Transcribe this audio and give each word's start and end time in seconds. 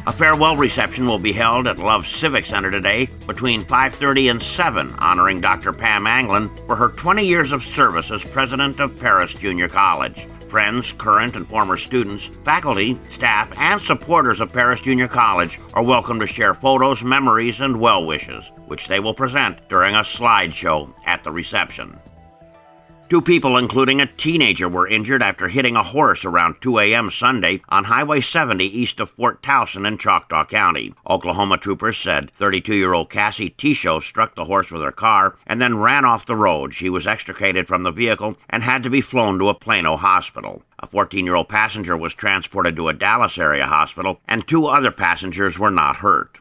A 0.07 0.11
farewell 0.11 0.57
reception 0.57 1.07
will 1.07 1.19
be 1.19 1.31
held 1.31 1.67
at 1.67 1.77
Love 1.77 2.07
Civic 2.07 2.47
Center 2.47 2.71
today 2.71 3.07
between 3.27 3.63
5:30 3.63 4.31
and 4.31 4.41
7, 4.41 4.95
honoring 4.97 5.39
Dr. 5.39 5.71
Pam 5.71 6.07
Anglin 6.07 6.49
for 6.65 6.75
her 6.75 6.89
20 6.89 7.23
years 7.23 7.51
of 7.51 7.63
service 7.63 8.09
as 8.09 8.23
president 8.23 8.79
of 8.79 8.99
Paris 8.99 9.35
Junior 9.35 9.67
College. 9.67 10.25
Friends, 10.47 10.91
current 10.91 11.35
and 11.35 11.47
former 11.47 11.77
students, 11.77 12.25
faculty, 12.43 12.97
staff, 13.11 13.51
and 13.59 13.79
supporters 13.79 14.41
of 14.41 14.51
Paris 14.51 14.81
Junior 14.81 15.07
College 15.07 15.59
are 15.75 15.83
welcome 15.83 16.19
to 16.19 16.25
share 16.25 16.55
photos, 16.55 17.03
memories, 17.03 17.61
and 17.61 17.79
well 17.79 18.03
wishes, 18.03 18.51
which 18.65 18.87
they 18.87 18.99
will 18.99 19.13
present 19.13 19.69
during 19.69 19.93
a 19.93 19.99
slideshow 19.99 20.91
at 21.05 21.23
the 21.23 21.31
reception. 21.31 21.95
Two 23.11 23.21
people, 23.21 23.57
including 23.57 23.99
a 23.99 24.05
teenager, 24.05 24.69
were 24.69 24.87
injured 24.87 25.21
after 25.21 25.49
hitting 25.49 25.75
a 25.75 25.83
horse 25.83 26.23
around 26.23 26.61
2 26.61 26.79
a.m. 26.79 27.11
Sunday 27.11 27.61
on 27.67 27.83
Highway 27.83 28.21
70 28.21 28.63
east 28.63 29.01
of 29.01 29.09
Fort 29.09 29.41
Towson 29.41 29.85
in 29.85 29.97
Choctaw 29.97 30.45
County. 30.45 30.93
Oklahoma 31.05 31.57
troopers 31.57 31.97
said 31.97 32.31
32 32.31 32.73
year 32.73 32.93
old 32.93 33.09
Cassie 33.09 33.49
Tisho 33.49 34.01
struck 34.01 34.35
the 34.35 34.45
horse 34.45 34.71
with 34.71 34.81
her 34.81 34.93
car 34.93 35.35
and 35.45 35.61
then 35.61 35.77
ran 35.77 36.05
off 36.05 36.25
the 36.25 36.37
road. 36.37 36.73
She 36.73 36.89
was 36.89 37.05
extricated 37.05 37.67
from 37.67 37.83
the 37.83 37.91
vehicle 37.91 38.37
and 38.49 38.63
had 38.63 38.81
to 38.83 38.89
be 38.89 39.01
flown 39.01 39.39
to 39.39 39.49
a 39.49 39.53
Plano 39.53 39.97
hospital. 39.97 40.63
A 40.79 40.87
14 40.87 41.25
year 41.25 41.35
old 41.35 41.49
passenger 41.49 41.97
was 41.97 42.13
transported 42.13 42.77
to 42.77 42.87
a 42.87 42.93
Dallas 42.93 43.37
area 43.37 43.65
hospital, 43.65 44.21
and 44.25 44.47
two 44.47 44.67
other 44.67 44.89
passengers 44.89 45.59
were 45.59 45.69
not 45.69 45.97
hurt. 45.97 46.39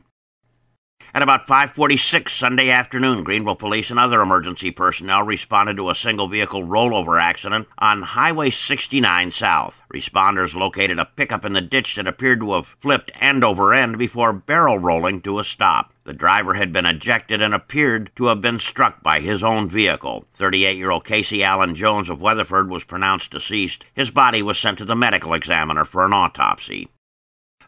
At 1.12 1.22
about 1.22 1.48
5:46 1.48 2.32
Sunday 2.32 2.70
afternoon, 2.70 3.24
Greenville 3.24 3.56
police 3.56 3.90
and 3.90 3.98
other 3.98 4.20
emergency 4.20 4.70
personnel 4.70 5.24
responded 5.24 5.76
to 5.76 5.90
a 5.90 5.94
single 5.96 6.28
vehicle 6.28 6.62
rollover 6.62 7.20
accident 7.20 7.66
on 7.78 8.02
Highway 8.02 8.50
69 8.50 9.32
South. 9.32 9.82
Responders 9.92 10.54
located 10.54 11.00
a 11.00 11.04
pickup 11.04 11.44
in 11.44 11.52
the 11.52 11.60
ditch 11.60 11.96
that 11.96 12.06
appeared 12.06 12.38
to 12.40 12.52
have 12.52 12.76
flipped 12.78 13.10
end 13.20 13.42
over 13.42 13.74
end 13.74 13.98
before 13.98 14.32
barrel 14.32 14.78
rolling 14.78 15.20
to 15.22 15.40
a 15.40 15.44
stop. 15.44 15.92
The 16.04 16.12
driver 16.12 16.54
had 16.54 16.72
been 16.72 16.86
ejected 16.86 17.42
and 17.42 17.54
appeared 17.54 18.12
to 18.14 18.26
have 18.26 18.40
been 18.40 18.60
struck 18.60 19.02
by 19.02 19.18
his 19.18 19.42
own 19.42 19.68
vehicle. 19.68 20.26
38-year-old 20.38 21.04
Casey 21.04 21.42
Allen 21.42 21.74
Jones 21.74 22.08
of 22.08 22.22
Weatherford 22.22 22.70
was 22.70 22.84
pronounced 22.84 23.32
deceased. 23.32 23.84
His 23.92 24.12
body 24.12 24.42
was 24.42 24.58
sent 24.58 24.78
to 24.78 24.84
the 24.84 24.94
medical 24.94 25.34
examiner 25.34 25.84
for 25.84 26.04
an 26.04 26.12
autopsy. 26.12 26.88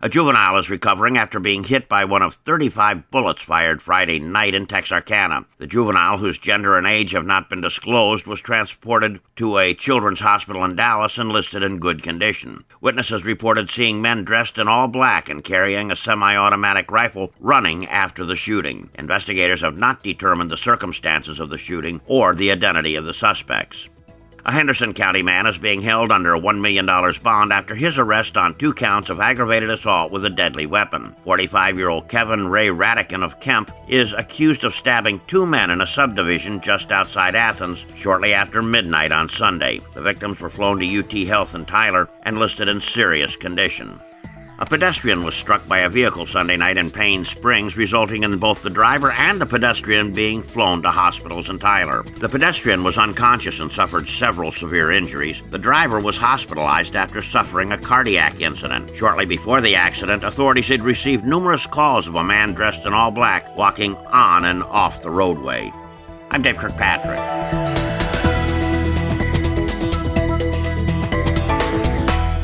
A 0.05 0.09
juvenile 0.09 0.59
is 0.59 0.69
recovering 0.69 1.17
after 1.17 1.39
being 1.39 1.63
hit 1.63 1.89
by 1.89 2.05
one 2.05 2.23
of 2.23 2.35
35 2.35 3.09
bullets 3.13 3.43
fired 3.43 3.81
Friday 3.81 4.19
night 4.19 4.53
in 4.53 4.67
Texarkana. 4.67 5.47
The 5.59 5.69
juvenile, 5.69 6.19
whose 6.19 6.41
gender 6.41 6.77
and 6.77 6.89
age 6.89 7.13
have 7.13 7.25
not 7.25 7.49
been 7.49 7.61
disclosed, 7.61 8.27
was 8.27 8.41
transported 8.41 9.21
to 9.37 9.59
a 9.59 9.75
children's 9.75 10.19
hospital 10.19 10.65
in 10.65 10.75
Dallas 10.75 11.19
and 11.19 11.29
listed 11.29 11.63
in 11.63 11.79
good 11.79 12.03
condition. 12.03 12.65
Witnesses 12.81 13.25
reported 13.25 13.71
seeing 13.71 14.03
men 14.03 14.25
dressed 14.25 14.59
in 14.59 14.67
all 14.67 14.89
black 14.89 15.29
and 15.29 15.45
carrying 15.45 15.93
a 15.93 15.95
semi 15.95 16.35
automatic 16.35 16.91
rifle 16.91 17.33
running 17.39 17.87
after 17.87 18.27
the 18.27 18.35
shooting. 18.35 18.91
Investigators 18.97 19.61
have 19.61 19.77
not 19.77 20.03
determined 20.03 20.51
the 20.51 20.57
circumstances 20.57 21.39
of 21.39 21.49
the 21.49 21.59
shooting 21.59 22.01
or 22.07 22.35
the 22.35 22.51
identity 22.51 22.97
of 22.97 23.05
the 23.05 23.15
suspects. 23.15 23.89
A 24.45 24.51
Henderson 24.51 24.93
County 24.93 25.23
man 25.23 25.47
is 25.47 25.57
being 25.57 25.83
held 25.83 26.11
under 26.11 26.35
a 26.35 26.41
$1 26.41 26.61
million 26.61 26.85
bond 26.85 27.53
after 27.53 27.77
his 27.77 27.97
arrest 27.97 28.37
on 28.37 28.57
two 28.57 28.73
counts 28.73 29.09
of 29.09 29.21
aggravated 29.21 29.71
assault 29.71 30.11
with 30.11 30.25
a 30.25 30.31
deadly 30.31 30.67
weapon. 30.67 31.15
45 31.23 31.79
year 31.79 31.89
old 31.89 32.09
Kevin 32.09 32.49
Ray 32.49 32.69
Radican 32.69 33.23
of 33.23 33.39
Kemp 33.39 33.71
is 33.87 34.13
accused 34.13 34.65
of 34.65 34.75
stabbing 34.75 35.21
two 35.29 35.47
men 35.47 35.71
in 35.71 35.81
a 35.81 35.87
subdivision 35.87 36.61
just 36.61 36.91
outside 36.91 37.37
Athens 37.37 37.85
shortly 37.95 38.35
after 38.35 38.63
midnight 38.63 39.13
on 39.13 39.29
Sunday. 39.29 39.81
The 39.95 40.03
victims 40.03 40.41
were 40.41 40.51
flown 40.51 40.81
to 40.81 40.99
UT 40.99 41.13
Health 41.29 41.55
in 41.55 41.65
Tyler 41.65 42.09
and 42.25 42.39
listed 42.39 42.69
in 42.69 42.81
serious 42.81 43.37
condition. 43.37 44.01
A 44.63 44.65
pedestrian 44.65 45.25
was 45.25 45.35
struck 45.35 45.67
by 45.67 45.79
a 45.79 45.89
vehicle 45.89 46.25
Sunday 46.25 46.57
night 46.57 46.77
in 46.77 46.89
Payne 46.89 47.25
Springs, 47.25 47.77
resulting 47.77 48.23
in 48.23 48.39
both 48.39 48.63
the 48.63 48.71
driver 48.71 49.11
and 49.11 49.41
the 49.41 49.45
pedestrian 49.45 50.15
being 50.15 50.41
flown 50.41 50.83
to 50.83 50.91
hospitals 50.93 51.49
in 51.51 51.59
Tyler. 51.59 52.05
The 52.05 52.29
pedestrian 52.29 52.85
was 52.85 52.97
unconscious 52.97 53.59
and 53.59 53.73
suffered 53.73 54.07
several 54.07 54.53
severe 54.53 54.93
injuries. 54.93 55.43
The 55.51 55.59
driver 55.59 55.99
was 55.99 56.17
hospitalized 56.17 56.95
after 56.95 57.23
suffering 57.23 57.73
a 57.73 57.77
cardiac 57.77 58.41
incident. 58.41 58.93
Shortly 58.95 59.27
before 59.27 59.61
the 59.61 59.75
accident, 59.75 60.23
authorities 60.23 60.69
had 60.69 60.83
received 60.83 61.25
numerous 61.25 61.67
calls 61.67 62.07
of 62.07 62.15
a 62.15 62.23
man 62.23 62.55
dressed 62.55 62.87
in 62.87 62.93
all 62.93 63.11
black 63.11 63.57
walking 63.57 63.97
on 63.97 64.45
and 64.45 64.63
off 64.63 65.03
the 65.03 65.11
roadway. 65.11 65.73
I'm 66.31 66.43
Dave 66.43 66.59
Kirkpatrick. 66.59 67.62